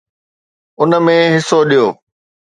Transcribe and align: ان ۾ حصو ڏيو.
ان 0.79 0.89
۾ 1.05 1.17
حصو 1.33 1.59
ڏيو. 1.69 1.85